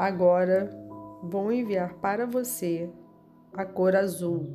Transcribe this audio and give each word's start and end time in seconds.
Agora 0.00 0.74
vou 1.22 1.52
enviar 1.52 1.92
para 1.96 2.24
você 2.24 2.88
a 3.52 3.66
cor 3.66 3.94
azul. 3.94 4.46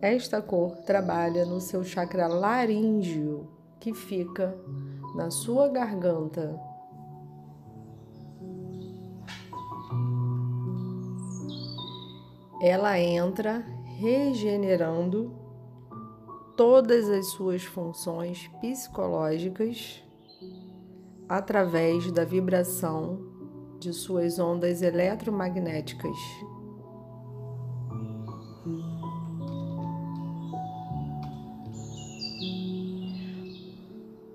Esta 0.00 0.40
cor 0.40 0.76
trabalha 0.82 1.44
no 1.44 1.60
seu 1.60 1.82
chakra 1.82 2.28
laríngeo, 2.28 3.48
que 3.80 3.92
fica 3.92 4.56
na 5.16 5.32
sua 5.32 5.66
garganta. 5.66 6.56
Ela 12.62 13.00
entra 13.00 13.64
regenerando 13.98 15.47
todas 16.58 17.08
as 17.08 17.26
suas 17.28 17.62
funções 17.62 18.48
psicológicas 18.60 20.02
através 21.28 22.10
da 22.10 22.24
vibração 22.24 23.20
de 23.78 23.92
suas 23.92 24.40
ondas 24.40 24.82
eletromagnéticas. 24.82 26.16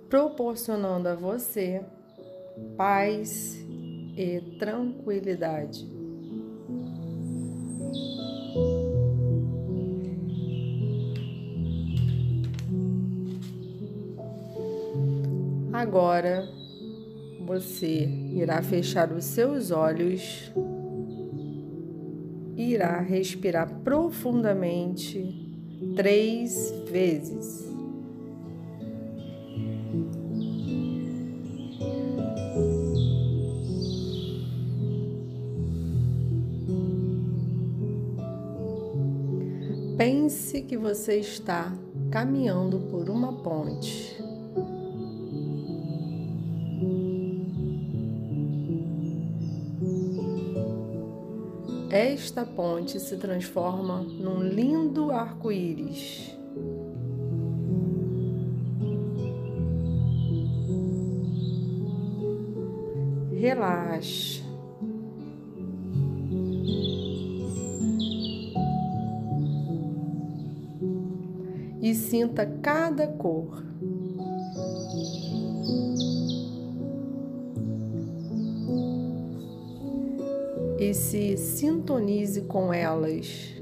Proporcionando 0.10 1.10
a 1.10 1.16
você 1.16 1.86
paz 2.78 3.58
e 4.16 4.40
tranquilidade. 4.58 5.93
Agora 15.94 16.50
você 17.46 18.10
irá 18.34 18.64
fechar 18.64 19.12
os 19.12 19.26
seus 19.26 19.70
olhos, 19.70 20.52
irá 22.58 23.00
respirar 23.00 23.72
profundamente 23.84 25.54
três 25.96 26.74
vezes. 26.90 27.72
Pense 39.96 40.64
que 40.64 40.76
você 40.76 41.20
está 41.20 41.72
caminhando 42.10 42.80
por 42.90 43.12
uma 43.12 43.32
ponte. 43.44 44.23
Esta 51.96 52.44
ponte 52.44 53.00
se 53.00 53.18
transforma 53.18 54.02
num 54.02 54.42
lindo 54.42 55.12
arco-íris. 55.12 56.36
Relaxa. 63.32 64.42
E 71.80 71.94
sinta 71.94 72.44
cada 72.64 73.06
cor. 73.06 73.73
E 80.94 80.96
se 80.96 81.38
sintonize 81.38 82.42
com 82.42 82.72
elas. 82.72 83.56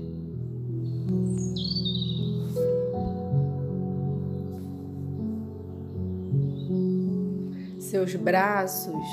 Seus 7.80 8.18
braços, 8.18 9.08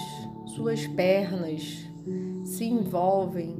suas 0.56 0.84
pernas 0.88 1.88
se 2.42 2.64
envolvem 2.64 3.54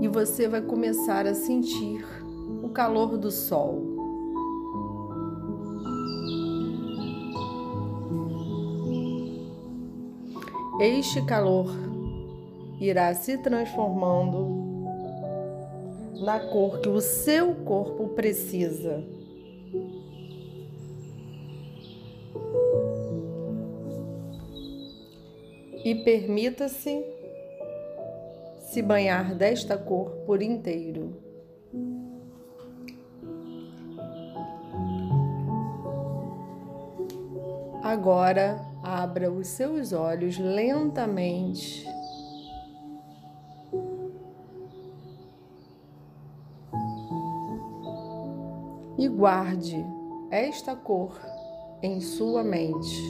e 0.00 0.06
você 0.06 0.46
vai 0.46 0.62
começar 0.62 1.26
a 1.26 1.34
sentir 1.34 2.06
o 2.62 2.68
calor 2.68 3.18
do 3.18 3.32
sol. 3.32 3.99
Este 10.80 11.20
calor 11.26 11.66
irá 12.80 13.12
se 13.12 13.36
transformando 13.36 14.48
na 16.22 16.40
cor 16.40 16.80
que 16.80 16.88
o 16.88 17.02
seu 17.02 17.54
corpo 17.54 18.08
precisa. 18.14 19.04
E 25.84 25.94
permita-se 25.96 27.04
se 28.60 28.80
banhar 28.80 29.34
desta 29.34 29.76
cor 29.76 30.12
por 30.24 30.40
inteiro. 30.40 31.14
Agora 37.82 38.69
Abra 38.92 39.30
os 39.30 39.46
seus 39.46 39.92
olhos 39.92 40.36
lentamente. 40.36 41.86
E 48.98 49.06
guarde 49.06 49.76
esta 50.28 50.74
cor 50.74 51.16
em 51.80 52.00
sua 52.00 52.42
mente. 52.42 53.00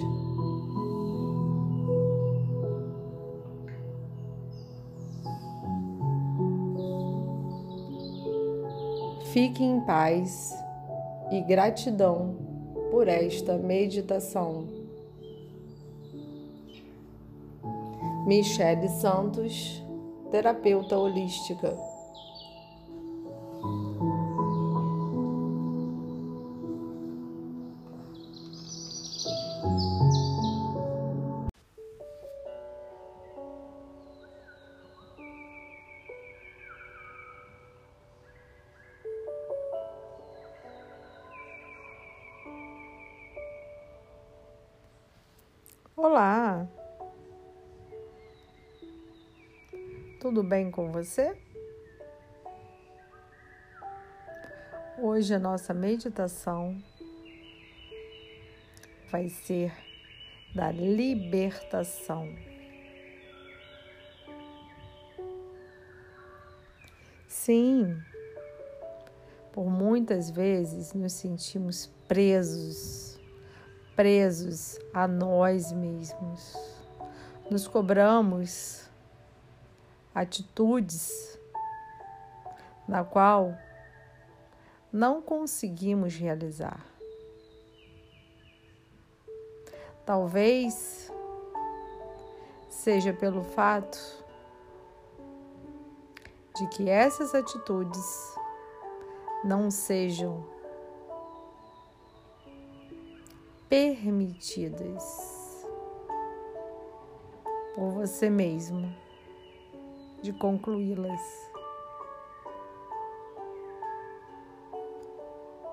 Fique 9.33 9.65
em 9.65 9.81
paz 9.87 10.53
e 11.31 11.41
gratidão 11.41 12.37
por 12.91 13.09
esta 13.09 13.57
meditação. 13.57 14.80
Michele 18.31 18.87
Santos, 18.89 19.85
terapeuta 20.31 20.97
holística. 20.97 21.77
Bem 50.51 50.69
com 50.69 50.91
você? 50.91 51.39
Hoje 54.99 55.33
a 55.33 55.39
nossa 55.39 55.73
meditação 55.73 56.77
vai 59.13 59.29
ser 59.29 59.73
da 60.53 60.73
libertação. 60.73 62.35
Sim, 67.29 67.97
por 69.53 69.71
muitas 69.71 70.33
vezes 70.33 70.93
nos 70.95 71.13
sentimos 71.13 71.87
presos, 72.09 73.21
presos 73.95 74.81
a 74.93 75.07
nós 75.07 75.71
mesmos. 75.71 76.57
Nos 77.49 77.69
cobramos 77.69 78.90
atitudes 80.15 81.39
na 82.87 83.05
qual 83.05 83.57
não 84.93 85.23
conseguimos 85.23 86.15
realizar. 86.15 86.85
Talvez 90.05 91.13
seja 92.69 93.13
pelo 93.13 93.45
fato 93.45 93.99
de 96.57 96.67
que 96.69 96.89
essas 96.89 97.35
atitudes 97.35 98.35
não 99.45 99.71
sejam 99.71 100.45
permitidas 103.69 105.05
por 107.75 107.93
você 107.93 108.29
mesmo 108.29 108.93
de 110.23 110.33
concluí-las. 110.33 111.21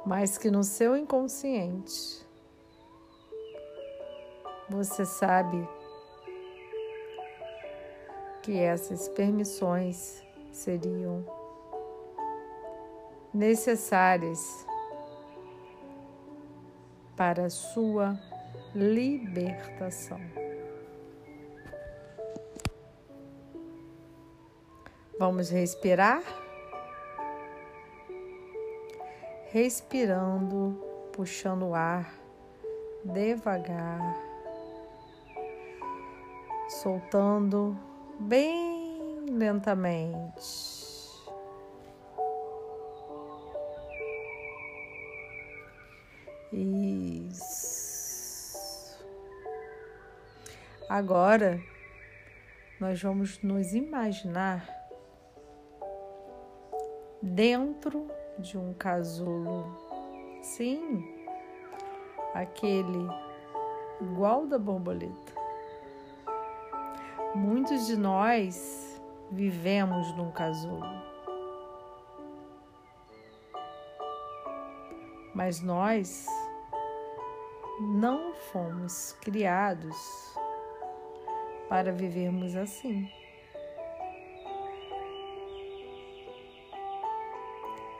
Mas 0.05 0.37
que 0.37 0.49
no 0.49 0.63
seu 0.63 0.95
inconsciente 0.95 2.25
você 4.69 5.05
sabe 5.05 5.67
que 8.41 8.57
essas 8.57 9.09
permissões 9.09 10.23
seriam 10.51 11.25
necessárias 13.33 14.65
para 17.15 17.45
a 17.45 17.49
sua 17.49 18.17
libertação. 18.73 20.46
Vamos 25.19 25.49
respirar. 25.49 26.21
Respirando, 29.51 30.79
puxando 31.13 31.69
o 31.69 31.73
ar 31.73 32.13
devagar, 33.03 34.15
soltando 36.67 37.77
bem 38.19 39.25
lentamente. 39.31 40.67
Isso. 46.51 47.77
Agora 50.89 51.59
nós 52.79 53.01
vamos 53.01 53.41
nos 53.41 53.73
imaginar 53.73 54.86
dentro 57.27 58.07
de 58.39 58.57
um 58.57 58.73
casulo. 58.73 59.65
Sim, 60.41 61.05
aquele 62.33 63.07
igual 64.01 64.45
da 64.45 64.57
borboleta. 64.57 65.33
Muitos 67.35 67.87
de 67.87 67.97
nós 67.97 69.01
vivemos 69.31 70.15
num 70.15 70.31
casulo. 70.31 71.07
Mas 75.35 75.61
nós 75.61 76.25
não 77.79 78.33
fomos 78.51 79.11
criados 79.21 79.95
para 81.69 81.91
vivermos 81.91 82.55
assim. 82.55 83.07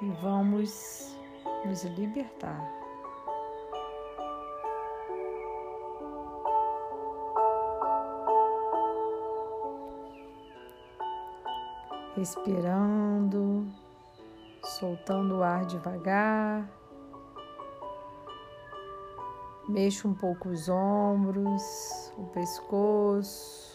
E 0.01 0.09
vamos 0.21 1.15
nos 1.65 1.83
libertar. 1.83 2.73
Respirando, 12.15 13.67
soltando 14.63 15.37
o 15.37 15.43
ar 15.43 15.65
devagar. 15.65 16.69
Mexa 19.67 20.07
um 20.07 20.13
pouco 20.13 20.49
os 20.49 20.69
ombros, 20.69 22.13
o 22.17 22.25
pescoço. 22.27 23.67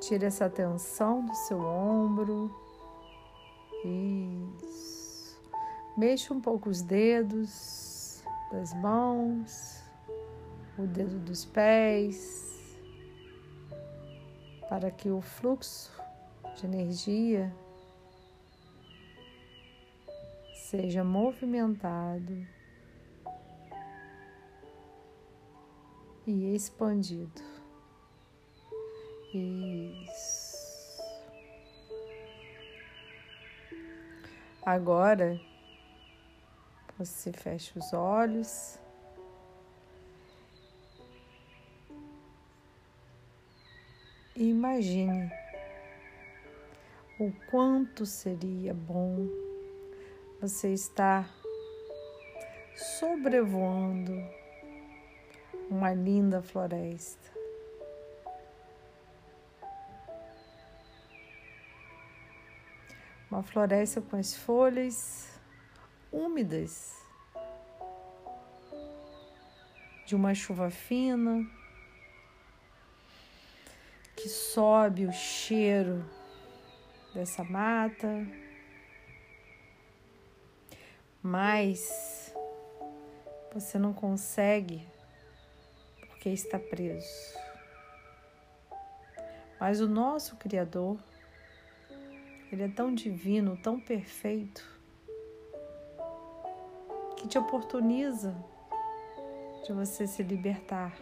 Tira 0.00 0.26
essa 0.26 0.50
tensão 0.50 1.24
do 1.24 1.34
seu 1.34 1.58
ombro. 1.60 2.63
Isso. 3.84 5.40
Mexa 5.96 6.32
um 6.32 6.40
pouco 6.40 6.70
os 6.70 6.80
dedos 6.82 8.22
das 8.50 8.72
mãos, 8.74 9.82
o 10.78 10.86
dedo 10.86 11.18
dos 11.20 11.44
pés, 11.44 12.76
para 14.68 14.90
que 14.90 15.10
o 15.10 15.20
fluxo 15.20 15.92
de 16.56 16.66
energia 16.66 17.54
seja 20.54 21.04
movimentado 21.04 22.46
e 26.26 26.54
expandido. 26.54 27.42
Isso. 29.32 30.33
Agora 34.66 35.38
você 36.98 37.30
fecha 37.30 37.78
os 37.78 37.92
olhos. 37.92 38.78
E 44.34 44.48
imagine 44.48 45.30
o 47.20 47.30
quanto 47.50 48.06
seria 48.06 48.72
bom 48.72 49.28
você 50.40 50.72
estar 50.72 51.28
sobrevoando 52.74 54.12
uma 55.68 55.92
linda 55.92 56.40
floresta. 56.40 57.33
Uma 63.34 63.42
floresta 63.42 64.00
com 64.00 64.14
as 64.16 64.36
folhas 64.36 65.28
úmidas 66.12 66.94
de 70.06 70.14
uma 70.14 70.32
chuva 70.36 70.70
fina 70.70 71.44
que 74.14 74.28
sobe 74.28 75.04
o 75.04 75.12
cheiro 75.12 76.08
dessa 77.12 77.42
mata, 77.42 78.24
mas 81.20 82.32
você 83.52 83.80
não 83.80 83.92
consegue 83.92 84.86
porque 86.06 86.28
está 86.28 86.56
preso. 86.56 87.34
Mas 89.58 89.80
o 89.80 89.88
nosso 89.88 90.36
Criador 90.36 91.00
ele 92.54 92.62
é 92.62 92.68
tão 92.68 92.94
divino, 92.94 93.56
tão 93.56 93.80
perfeito, 93.80 94.64
que 97.16 97.26
te 97.26 97.36
oportuniza 97.36 98.32
de 99.66 99.72
você 99.72 100.06
se 100.06 100.22
libertar. 100.22 100.96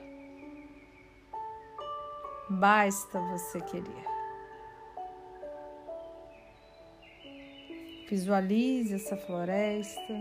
Basta 2.49 3.21
você 3.21 3.61
querer. 3.61 4.07
Visualize 8.09 8.95
essa 8.95 9.17
floresta, 9.17 10.15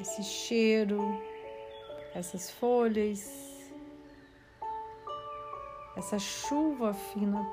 esse 0.00 0.24
cheiro, 0.24 1.20
essas 2.14 2.50
folhas, 2.50 3.70
essa 5.96 6.18
chuva 6.18 6.92
fina 6.94 7.48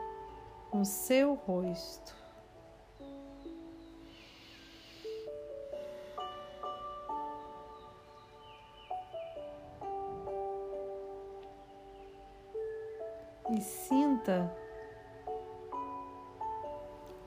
no 0.73 0.83
seu 0.83 1.35
rosto. 1.35 2.22
E 13.55 13.61
sinta 13.61 14.51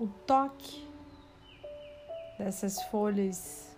o 0.01 0.09
toque 0.27 0.87
dessas 2.37 2.83
folhas 2.85 3.77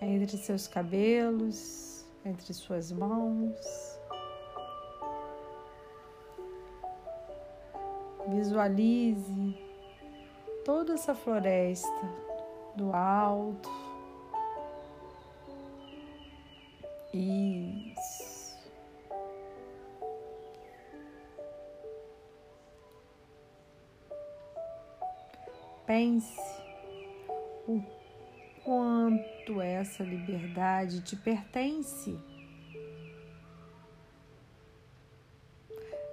entre 0.00 0.36
seus 0.36 0.68
cabelos, 0.68 2.04
entre 2.24 2.52
suas 2.52 2.92
mãos. 2.92 3.58
Visualize 8.28 9.58
toda 10.64 10.94
essa 10.94 11.14
floresta 11.14 11.88
do 12.76 12.94
alto. 12.94 13.70
Isso. 17.12 17.93
Pense 25.96 26.36
o 27.68 27.80
quanto 28.64 29.60
essa 29.60 30.02
liberdade 30.02 31.00
te 31.02 31.14
pertence. 31.14 32.18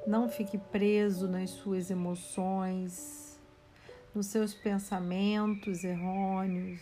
Não 0.06 0.30
fique 0.30 0.60
preso 0.60 1.28
nas 1.28 1.50
suas 1.50 1.90
emoções, 1.90 3.42
nos 4.14 4.28
seus 4.28 4.54
pensamentos 4.54 5.84
errôneos. 5.84 6.80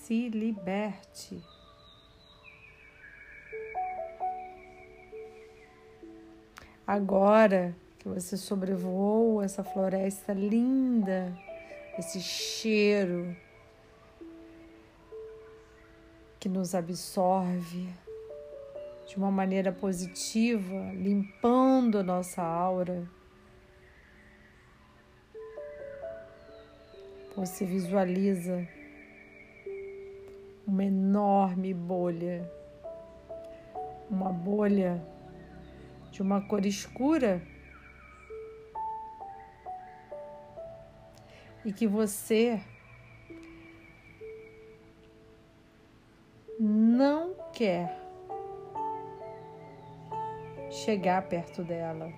Se 0.00 0.30
liberte. 0.30 1.40
Agora 6.84 7.72
que 8.02 8.08
você 8.08 8.36
sobrevoou 8.36 9.40
essa 9.40 9.62
floresta 9.62 10.32
linda, 10.32 11.32
esse 11.96 12.20
cheiro 12.20 13.36
que 16.40 16.48
nos 16.48 16.74
absorve 16.74 17.88
de 19.06 19.16
uma 19.16 19.30
maneira 19.30 19.70
positiva, 19.70 20.74
limpando 20.94 21.98
a 21.98 22.02
nossa 22.02 22.42
aura. 22.42 23.08
Você 27.36 27.64
visualiza 27.64 28.66
uma 30.66 30.84
enorme 30.84 31.72
bolha, 31.72 32.50
uma 34.10 34.32
bolha 34.32 35.00
de 36.10 36.20
uma 36.20 36.40
cor 36.40 36.66
escura 36.66 37.51
e 41.64 41.72
que 41.72 41.86
você 41.86 42.60
não 46.58 47.34
quer 47.52 48.00
chegar 50.70 51.22
perto 51.22 51.62
dela. 51.62 52.12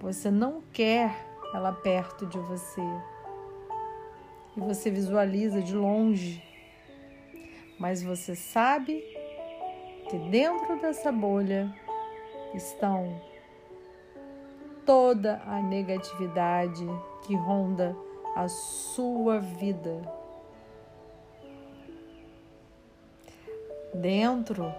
Você 0.00 0.30
não 0.30 0.62
quer 0.72 1.14
ela 1.54 1.72
perto 1.72 2.26
de 2.26 2.38
você. 2.38 2.82
E 4.56 4.60
você 4.60 4.90
visualiza 4.90 5.62
de 5.62 5.74
longe. 5.74 6.42
Mas 7.78 8.02
você 8.02 8.34
sabe 8.34 9.02
que 10.08 10.18
dentro 10.30 10.80
dessa 10.80 11.10
bolha 11.10 11.74
estão 12.54 13.20
toda 14.84 15.42
a 15.46 15.60
negatividade 15.62 16.84
que 17.26 17.34
ronda 17.34 17.96
a 18.34 18.48
sua 18.48 19.38
vida. 19.38 20.00
Dentro 23.94 24.72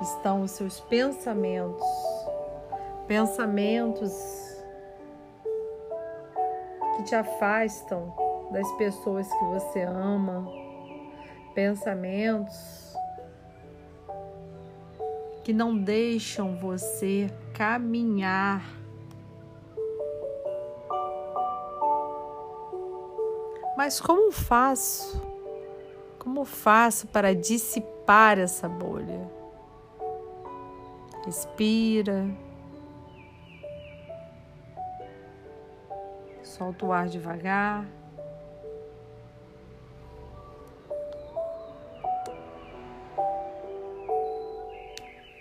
estão 0.00 0.42
os 0.42 0.50
seus 0.50 0.80
pensamentos, 0.80 1.86
pensamentos 3.06 4.12
que 6.96 7.04
te 7.04 7.14
afastam 7.14 8.12
das 8.50 8.70
pessoas 8.72 9.28
que 9.32 9.44
você 9.44 9.82
ama, 9.82 10.46
pensamentos 11.54 12.96
que 15.44 15.52
não 15.52 15.76
deixam 15.76 16.56
você 16.56 17.28
caminhar 17.54 18.81
Mas 23.76 24.00
como 24.00 24.30
faço? 24.30 25.20
Como 26.18 26.44
faço 26.44 27.06
para 27.08 27.34
dissipar 27.34 28.38
essa 28.38 28.68
bolha? 28.68 29.30
Respira. 31.24 32.26
Solta 36.42 36.86
o 36.86 36.92
ar 36.92 37.08
devagar. 37.08 37.86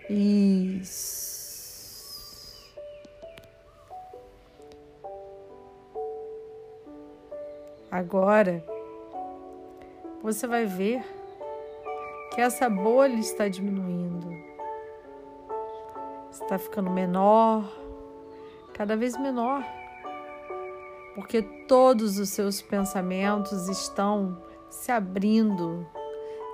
Isso. 0.10 1.31
Agora, 7.92 8.66
você 10.24 10.48
vai 10.48 10.66
ver 10.66 11.04
que 12.34 12.40
essa 12.40 12.70
bolha 12.70 13.20
está 13.20 13.50
diminuindo, 13.50 14.34
está 16.32 16.58
ficando 16.58 16.90
menor, 16.90 17.70
cada 18.74 18.96
vez 18.96 19.18
menor, 19.18 19.62
porque 21.16 21.42
todos 21.68 22.18
os 22.18 22.30
seus 22.30 22.62
pensamentos 22.62 23.68
estão 23.68 24.42
se 24.70 24.90
abrindo, 24.90 25.86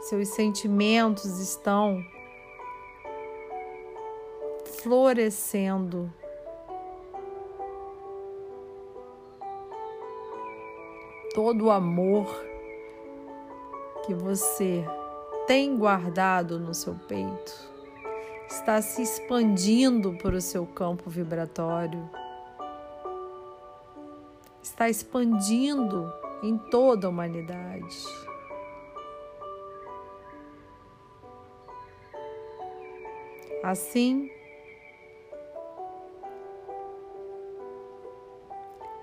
seus 0.10 0.30
sentimentos 0.30 1.40
estão 1.40 2.04
florescendo. 4.82 6.12
Todo 11.38 11.66
o 11.66 11.72
amor 11.72 12.26
que 14.04 14.12
você 14.12 14.84
tem 15.46 15.78
guardado 15.78 16.60
no 16.60 16.74
seu 16.74 16.96
peito 16.96 17.72
está 18.50 18.82
se 18.82 19.04
expandindo 19.04 20.14
para 20.14 20.36
o 20.36 20.42
seu 20.42 20.66
campo 20.66 21.12
vibratório, 21.12 22.10
está 24.64 24.90
expandindo 24.90 26.12
em 26.42 26.58
toda 26.58 27.06
a 27.06 27.12
humanidade. 27.12 28.04
Assim, 33.64 34.32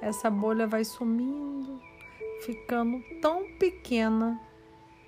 essa 0.02 0.28
bolha 0.28 0.66
vai 0.66 0.84
sumindo 0.84 1.93
ficando 2.44 3.02
tão 3.22 3.56
pequena 3.58 4.38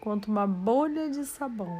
quanto 0.00 0.30
uma 0.30 0.46
bolha 0.46 1.10
de 1.10 1.24
sabão. 1.26 1.76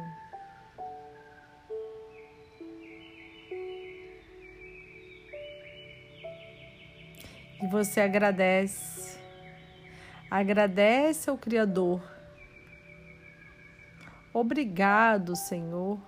E 7.59 7.67
você 7.71 8.01
agradece, 8.01 9.17
agradece 10.29 11.27
ao 11.29 11.37
Criador. 11.37 12.03
Obrigado, 14.31 15.35
Senhor, 15.35 15.99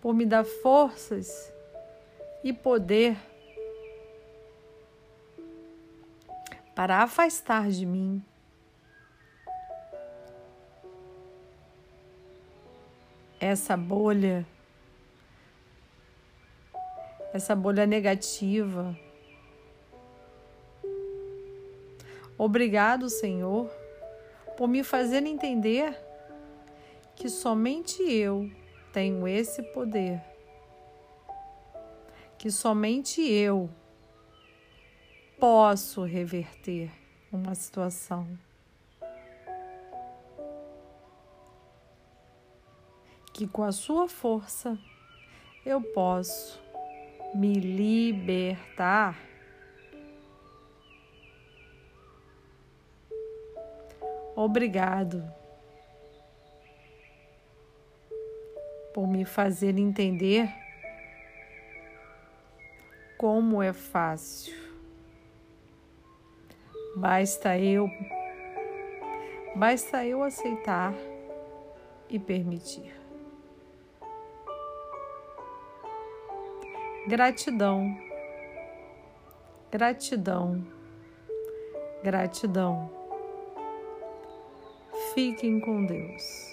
por 0.00 0.12
me 0.12 0.26
dar 0.26 0.44
forças 0.44 1.54
e 2.42 2.52
poder 2.52 3.16
para 6.74 7.02
afastar 7.02 7.70
de 7.70 7.84
mim. 7.84 8.22
Essa 13.38 13.76
bolha, 13.76 14.46
essa 17.32 17.56
bolha 17.56 17.84
negativa. 17.86 18.96
Obrigado, 22.38 23.08
Senhor, 23.10 23.70
por 24.56 24.68
me 24.68 24.82
fazer 24.82 25.26
entender 25.26 25.96
que 27.14 27.28
somente 27.28 28.02
eu 28.02 28.50
tenho 28.92 29.26
esse 29.26 29.62
poder, 29.62 30.20
que 32.38 32.50
somente 32.50 33.20
eu 33.20 33.68
posso 35.42 36.04
reverter 36.04 36.88
uma 37.32 37.52
situação. 37.56 38.28
Que 43.34 43.48
com 43.48 43.64
a 43.64 43.72
sua 43.72 44.08
força 44.08 44.78
eu 45.66 45.82
posso 45.82 46.62
me 47.34 47.54
libertar. 47.54 49.18
Obrigado 54.36 55.28
por 58.94 59.08
me 59.08 59.24
fazer 59.24 59.76
entender 59.76 60.48
como 63.18 63.60
é 63.60 63.72
fácil 63.72 64.71
Basta 66.94 67.58
eu, 67.58 67.88
basta 69.56 70.04
eu 70.04 70.22
aceitar 70.22 70.92
e 72.08 72.18
permitir. 72.18 72.94
Gratidão, 77.08 77.96
gratidão, 79.70 80.66
gratidão. 82.04 82.90
Fiquem 85.14 85.60
com 85.60 85.86
Deus. 85.86 86.51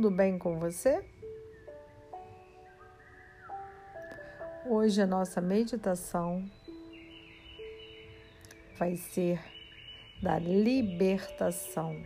Tudo 0.00 0.16
bem 0.16 0.38
com 0.38 0.58
você? 0.58 1.04
Hoje 4.64 5.02
a 5.02 5.06
nossa 5.06 5.42
meditação 5.42 6.42
vai 8.78 8.96
ser 8.96 9.38
da 10.22 10.38
libertação. 10.38 12.02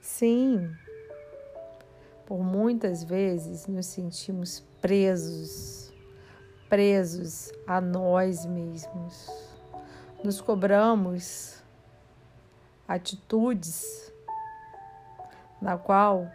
Sim, 0.00 0.74
por 2.26 2.42
muitas 2.42 3.04
vezes 3.04 3.68
nos 3.68 3.86
sentimos 3.86 4.58
presos 4.82 5.94
presos 6.68 7.52
a 7.68 7.80
nós 7.80 8.44
mesmos. 8.44 9.30
Nos 10.24 10.40
cobramos 10.40 11.64
atitudes 12.86 14.12
na 15.60 15.76
qual 15.76 16.30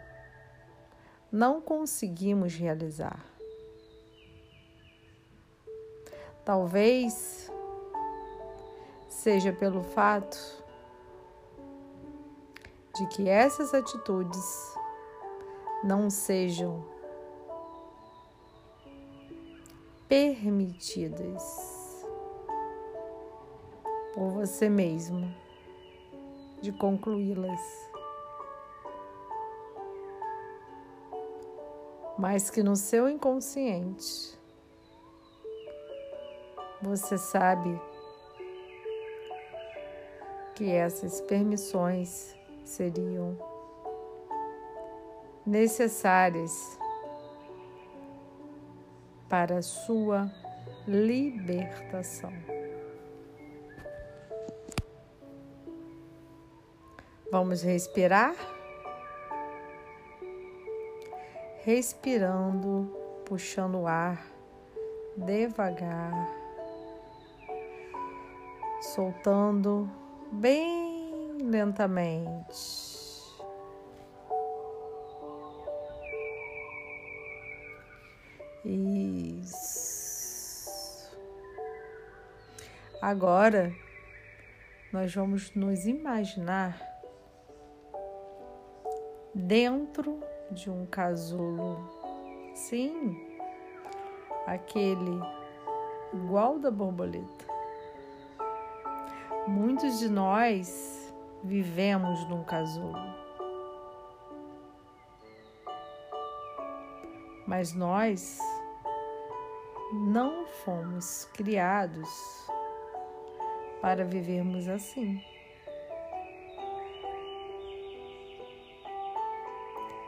não 1.30 1.60
conseguimos 1.60 2.54
realizar. 2.54 3.24
Talvez 6.44 7.50
seja 9.08 9.52
pelo 9.52 9.82
fato 9.82 10.38
de 12.96 13.06
que 13.06 13.28
essas 13.28 13.72
atitudes 13.72 14.74
não 15.82 16.10
sejam 16.10 16.84
permitidas 20.08 21.42
por 24.12 24.30
você 24.30 24.68
mesmo 24.68 25.32
de 26.62 26.72
concluí-las. 26.72 27.60
Mas 32.16 32.48
que 32.48 32.62
no 32.62 32.76
seu 32.76 33.08
inconsciente 33.08 34.38
você 36.80 37.18
sabe 37.18 37.80
que 40.54 40.70
essas 40.70 41.20
permissões 41.22 42.36
seriam 42.64 43.36
necessárias 45.44 46.78
para 49.28 49.58
a 49.58 49.62
sua 49.62 50.30
libertação. 50.86 52.51
Vamos 57.32 57.62
respirar. 57.62 58.34
Respirando, 61.64 62.94
puxando 63.24 63.78
o 63.80 63.86
ar 63.86 64.22
devagar, 65.16 66.12
soltando 68.82 69.90
bem 70.30 71.38
lentamente. 71.42 72.82
Isso. 79.42 79.80
Agora 83.00 83.72
nós 84.92 85.14
vamos 85.14 85.54
nos 85.54 85.86
imaginar 85.86 86.91
dentro 89.34 90.20
de 90.50 90.70
um 90.70 90.86
casulo. 90.86 91.78
Sim, 92.54 93.16
aquele 94.46 95.20
igual 96.12 96.58
da 96.58 96.70
borboleta. 96.70 97.46
Muitos 99.46 99.98
de 99.98 100.08
nós 100.08 101.12
vivemos 101.42 102.28
num 102.28 102.44
casulo. 102.44 103.22
Mas 107.46 107.74
nós 107.74 108.38
não 109.92 110.46
fomos 110.46 111.24
criados 111.34 112.08
para 113.80 114.04
vivermos 114.04 114.68
assim. 114.68 115.20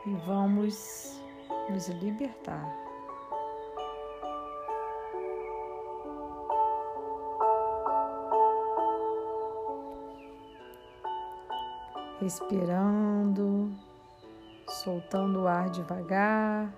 E 0.07 0.15
vamos 0.27 1.19
nos 1.71 1.89
libertar. 1.89 2.71
Respirando, 12.21 13.73
soltando 14.69 15.45
o 15.45 15.49
ar 15.49 15.71
devagar. 15.71 16.71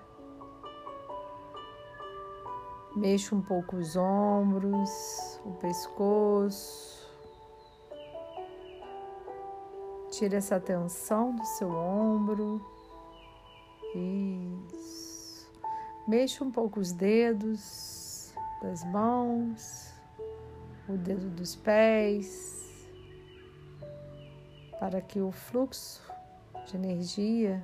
Mexa 2.95 3.35
um 3.35 3.41
pouco 3.41 3.75
os 3.75 3.97
ombros, 3.97 5.41
o 5.43 5.51
pescoço. 5.55 7.11
Tira 10.11 10.37
essa 10.37 10.61
tensão 10.61 11.35
do 11.35 11.45
seu 11.45 11.69
ombro. 11.69 12.76
Isso. 13.97 15.51
Mexa 16.07 16.43
um 16.43 16.51
pouco 16.51 16.79
os 16.79 16.91
dedos 16.91 18.33
das 18.61 18.83
mãos, 18.85 19.93
o 20.87 20.93
dedo 20.93 21.29
dos 21.31 21.55
pés, 21.55 22.87
para 24.79 25.01
que 25.01 25.19
o 25.19 25.31
fluxo 25.31 26.01
de 26.67 26.75
energia 26.75 27.63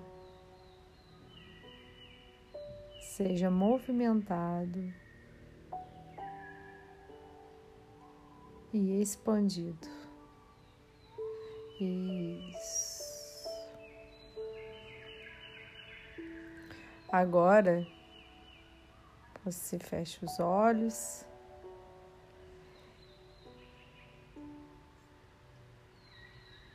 seja 3.00 3.52
movimentado 3.52 4.92
e 8.74 9.00
expandido. 9.00 9.88
Isso. 11.80 12.73
Agora 17.14 17.86
você 19.46 19.78
fecha 19.78 20.26
os 20.26 20.40
olhos. 20.40 21.24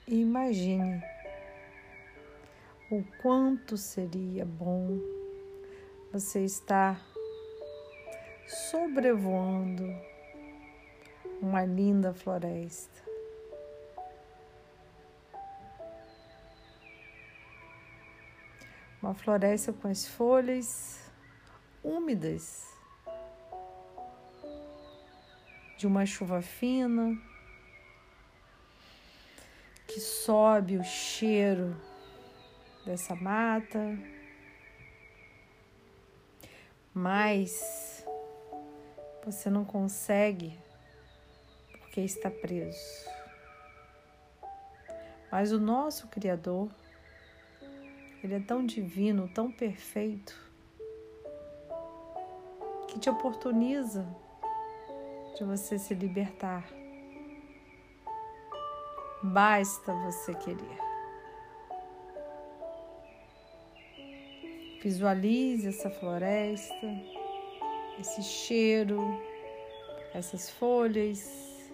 E 0.06 0.20
imagine 0.20 1.02
o 2.88 3.02
quanto 3.20 3.76
seria 3.76 4.44
bom 4.44 5.00
você 6.12 6.44
estar 6.44 7.04
sobrevoando 8.46 9.82
uma 11.42 11.64
linda 11.64 12.14
floresta. 12.14 13.07
Uma 19.08 19.14
floresta 19.14 19.72
com 19.72 19.88
as 19.88 20.06
folhas 20.06 21.00
úmidas 21.82 22.66
de 25.78 25.86
uma 25.86 26.04
chuva 26.04 26.42
fina 26.42 27.18
que 29.86 29.98
sobe 29.98 30.76
o 30.76 30.84
cheiro 30.84 31.74
dessa 32.84 33.16
mata, 33.16 33.98
mas 36.92 38.04
você 39.24 39.48
não 39.48 39.64
consegue 39.64 40.54
porque 41.78 42.02
está 42.02 42.30
preso. 42.30 43.08
Mas 45.32 45.50
o 45.50 45.58
nosso 45.58 46.08
Criador, 46.08 46.68
Ele 48.22 48.34
é 48.34 48.40
tão 48.40 48.66
divino, 48.66 49.28
tão 49.28 49.50
perfeito, 49.50 50.34
que 52.88 52.98
te 52.98 53.08
oportuniza 53.08 54.06
de 55.36 55.44
você 55.44 55.78
se 55.78 55.94
libertar. 55.94 56.68
Basta 59.22 59.92
você 59.92 60.34
querer. 60.34 60.78
Visualize 64.82 65.68
essa 65.68 65.90
floresta, 65.90 66.86
esse 67.98 68.22
cheiro, 68.22 69.00
essas 70.14 70.50
folhas, 70.50 71.70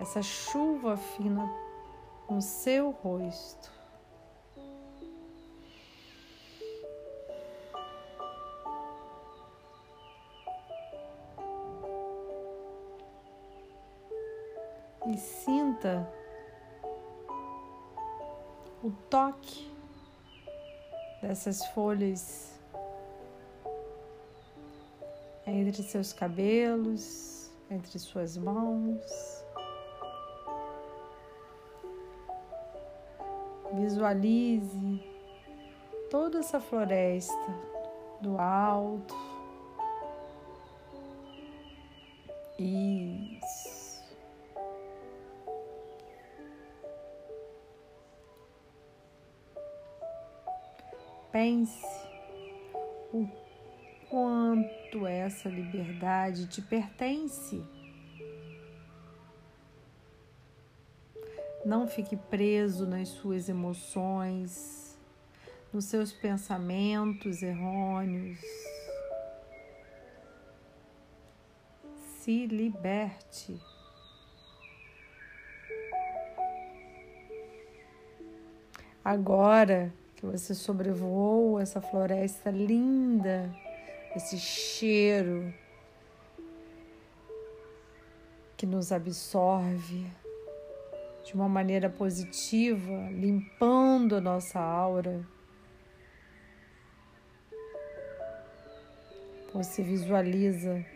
essa 0.00 0.22
chuva 0.22 0.96
fina 0.96 1.48
no 2.28 2.42
seu 2.42 2.90
rosto. 2.90 3.81
Sinta 15.82 16.08
o 18.82 18.90
toque 19.10 19.70
dessas 21.20 21.66
folhas 21.66 22.60
entre 25.46 25.82
seus 25.82 26.12
cabelos, 26.12 27.50
entre 27.68 27.98
suas 27.98 28.36
mãos. 28.36 29.44
Visualize 33.74 35.02
toda 36.10 36.38
essa 36.38 36.60
floresta 36.60 37.34
do 38.20 38.38
alto. 38.38 39.14
Isso. 42.58 43.61
Pense 51.32 51.82
o 53.10 53.26
quanto 54.10 55.06
essa 55.06 55.48
liberdade 55.48 56.46
te 56.46 56.60
pertence. 56.60 57.64
Não 61.64 61.88
fique 61.88 62.16
preso 62.16 62.86
nas 62.86 63.08
suas 63.08 63.48
emoções, 63.48 64.98
nos 65.72 65.86
seus 65.86 66.12
pensamentos 66.12 67.42
errôneos. 67.42 68.38
Se 72.20 72.46
liberte. 72.46 73.58
Agora 79.02 79.94
que 80.22 80.26
você 80.26 80.54
sobrevoou 80.54 81.58
essa 81.58 81.80
floresta 81.80 82.48
linda, 82.48 83.52
esse 84.14 84.38
cheiro 84.38 85.52
que 88.56 88.64
nos 88.64 88.92
absorve 88.92 90.06
de 91.24 91.34
uma 91.34 91.48
maneira 91.48 91.90
positiva, 91.90 93.08
limpando 93.10 94.14
a 94.14 94.20
nossa 94.20 94.60
aura. 94.60 95.26
Você 99.52 99.82
visualiza 99.82 100.86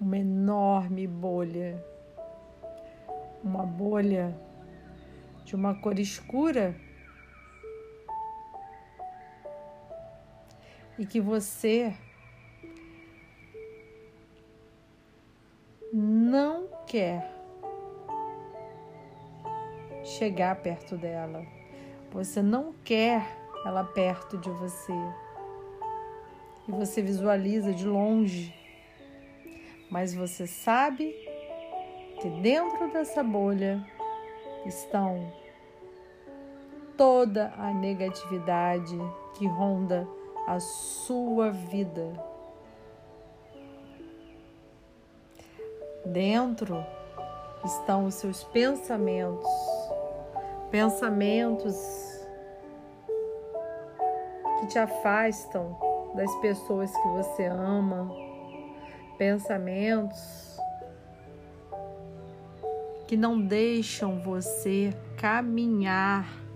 uma 0.00 0.18
enorme 0.18 1.06
bolha, 1.06 1.80
uma 3.44 3.64
bolha 3.64 4.36
de 5.44 5.54
uma 5.54 5.76
cor 5.76 6.00
escura 6.00 6.87
e 10.98 11.06
que 11.06 11.20
você 11.20 11.94
não 15.92 16.66
quer 16.86 17.32
chegar 20.02 20.56
perto 20.56 20.96
dela. 20.96 21.46
Você 22.10 22.42
não 22.42 22.74
quer 22.84 23.24
ela 23.64 23.84
perto 23.84 24.36
de 24.38 24.50
você. 24.50 24.92
E 26.66 26.72
você 26.72 27.00
visualiza 27.00 27.72
de 27.72 27.86
longe. 27.86 28.54
Mas 29.90 30.14
você 30.14 30.46
sabe 30.46 31.14
que 32.20 32.28
dentro 32.42 32.92
dessa 32.92 33.22
bolha 33.22 33.82
estão 34.66 35.32
toda 36.96 37.54
a 37.56 37.72
negatividade 37.72 38.98
que 39.38 39.46
ronda 39.46 40.06
a 40.48 40.58
sua 40.60 41.50
vida. 41.50 42.10
Dentro 46.06 46.82
estão 47.62 48.06
os 48.06 48.14
seus 48.14 48.44
pensamentos, 48.44 49.46
pensamentos 50.70 51.76
que 54.58 54.68
te 54.68 54.78
afastam 54.78 55.78
das 56.14 56.34
pessoas 56.36 56.90
que 56.96 57.08
você 57.08 57.44
ama, 57.44 58.10
pensamentos 59.18 60.58
que 63.06 63.18
não 63.18 63.38
deixam 63.38 64.18
você 64.22 64.94
caminhar 65.18 66.47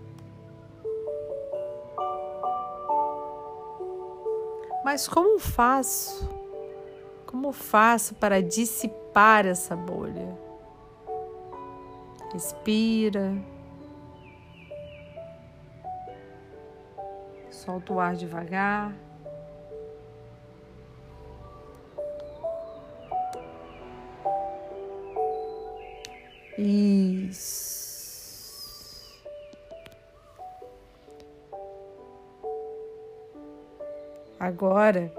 Mas 4.92 5.09
como 5.09 5.38
faço? 5.38 6.28
Como 7.24 7.50
faço 7.50 8.14
para 8.14 8.42
dissipar 8.42 9.46
essa 9.46 9.74
bolha? 9.74 10.38
Respira. 12.31 13.35
Solta 17.50 17.94
o 17.94 18.00
ar 18.00 18.14
devagar. 18.14 18.94
Isso. 26.59 27.71
Agora, 34.42 35.14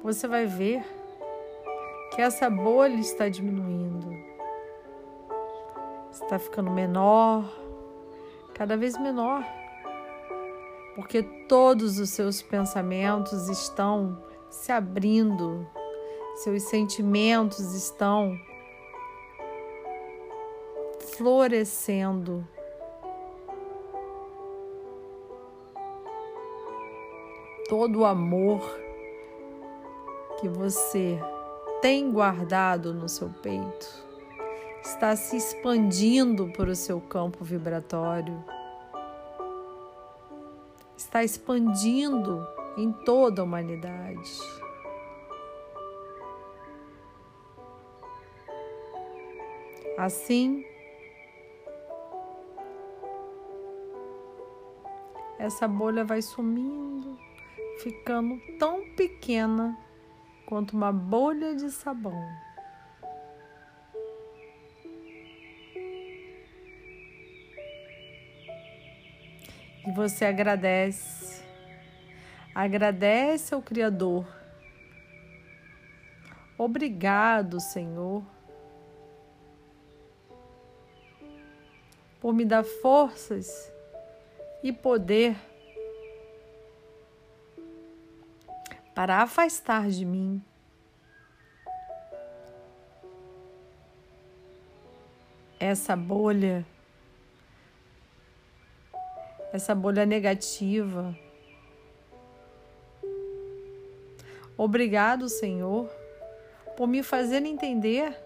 você 0.00 0.28
vai 0.28 0.46
ver 0.46 0.80
que 2.14 2.22
essa 2.22 2.48
bolha 2.48 3.00
está 3.00 3.28
diminuindo, 3.28 4.16
está 6.12 6.38
ficando 6.38 6.70
menor, 6.70 7.44
cada 8.54 8.76
vez 8.76 8.96
menor, 8.96 9.44
porque 10.94 11.24
todos 11.48 11.98
os 11.98 12.10
seus 12.10 12.40
pensamentos 12.40 13.48
estão 13.48 14.22
se 14.48 14.70
abrindo, 14.70 15.66
seus 16.44 16.62
sentimentos 16.62 17.74
estão 17.74 18.38
florescendo 21.16 22.46
todo 27.76 28.02
o 28.02 28.04
amor 28.04 28.60
que 30.38 30.48
você 30.48 31.18
tem 31.82 32.12
guardado 32.12 32.94
no 32.94 33.08
seu 33.08 33.28
peito 33.42 34.06
está 34.80 35.16
se 35.16 35.36
expandindo 35.36 36.52
para 36.52 36.70
o 36.70 36.76
seu 36.76 37.00
campo 37.00 37.42
vibratório, 37.42 38.44
está 40.96 41.24
expandindo 41.24 42.46
em 42.76 42.92
toda 42.92 43.42
a 43.42 43.44
humanidade. 43.44 44.38
Assim, 49.98 50.64
essa 55.40 55.66
bolha 55.66 56.04
vai 56.04 56.22
sumindo, 56.22 57.18
ficando 57.78 58.40
tão 58.58 58.94
pequena 58.94 59.76
quanto 60.46 60.76
uma 60.76 60.92
bolha 60.92 61.54
de 61.54 61.70
sabão. 61.70 62.22
E 69.86 69.92
você 69.92 70.24
agradece, 70.24 71.44
agradece 72.54 73.54
ao 73.54 73.60
Criador. 73.60 74.26
Obrigado, 76.56 77.60
Senhor, 77.60 78.22
por 82.20 82.32
me 82.32 82.44
dar 82.44 82.64
forças 82.64 83.70
e 84.62 84.72
poder 84.72 85.36
para 88.94 89.22
afastar 89.22 89.88
de 89.88 90.04
mim 90.04 90.42
essa 95.58 95.96
bolha, 95.96 96.64
essa 99.52 99.74
bolha 99.74 100.06
negativa. 100.06 101.16
Obrigado, 104.56 105.28
Senhor, 105.28 105.88
por 106.76 106.86
me 106.86 107.02
fazer 107.02 107.44
entender 107.44 108.16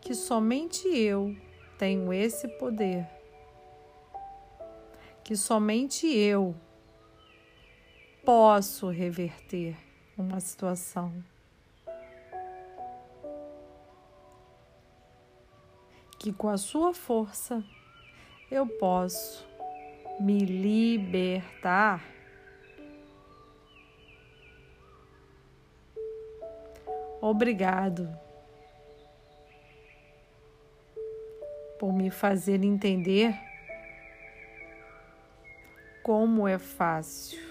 que 0.00 0.14
somente 0.14 0.88
eu 0.88 1.36
tenho 1.78 2.12
esse 2.12 2.48
poder 2.48 3.06
que 5.30 5.36
somente 5.36 6.08
eu 6.08 6.56
posso 8.24 8.88
reverter 8.90 9.76
uma 10.16 10.40
situação. 10.40 11.12
Que 16.18 16.32
com 16.32 16.48
a 16.48 16.58
sua 16.58 16.92
força 16.92 17.64
eu 18.50 18.66
posso 18.66 19.46
me 20.20 20.40
libertar. 20.40 22.04
Obrigado 27.22 28.08
por 31.78 31.92
me 31.92 32.10
fazer 32.10 32.62
entender 32.62 33.34
como 36.02 36.46
é 36.46 36.58
fácil. 36.58 37.49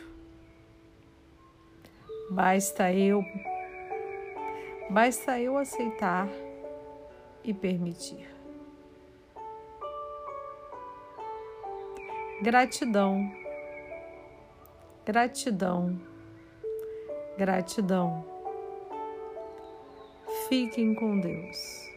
Basta 2.32 2.94
eu, 2.94 3.24
basta 4.90 5.40
eu 5.40 5.58
aceitar 5.58 6.28
e 7.44 7.54
permitir. 7.56 8.30
Gratidão, 12.44 13.32
gratidão, 15.04 16.00
gratidão. 17.36 18.24
Fiquem 20.48 20.94
com 20.94 21.20
Deus. 21.20 21.89